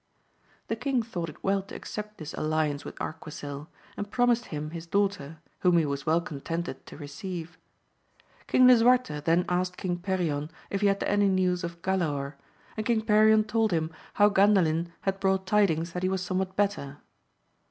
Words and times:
The 0.67 0.75
king 0.75 1.03
thought 1.03 1.29
it 1.29 1.43
well 1.43 1.61
to 1.61 1.75
accept 1.75 2.17
this 2.17 2.33
alliance 2.33 2.83
with 2.83 2.97
Arquisil, 2.99 3.67
and 3.95 4.09
promised 4.09 4.45
him 4.45 4.71
his 4.71 4.87
daughter, 4.87 5.37
whom 5.59 5.77
he 5.77 5.85
was 5.85 6.07
well 6.07 6.19
contented 6.21 6.87
to 6.87 6.97
receive. 6.97 7.55
King 8.47 8.65
Lisuarte 8.65 9.19
then 9.23 9.45
asked 9.47 9.77
King 9.77 9.97
Perion 9.99 10.49
if 10.71 10.81
he 10.81 10.87
had 10.87 11.03
any 11.03 11.27
news 11.29 11.63
of 11.63 11.83
Galaor, 11.83 12.33
and 12.75 12.83
King 12.83 13.03
Perion 13.03 13.43
told 13.47 13.69
him 13.71 13.91
how 14.15 14.27
Gan 14.29 14.55
dalin 14.55 14.87
had 15.01 15.19
brought 15.19 15.45
tidings 15.45 15.91
that 15.91 16.01
he 16.01 16.09
was 16.09 16.23
somewhat 16.23 16.55
better. 16.55 16.97